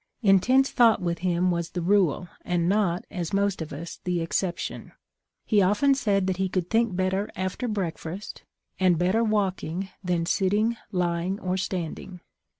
[0.23, 4.19] Intense thought with him was the rule and not, as with most of us, the
[4.19, 4.93] exception.
[5.45, 8.43] He often said that he could think better after breakfast,
[8.79, 12.19] and better walk ing than sitting, lying, or standing.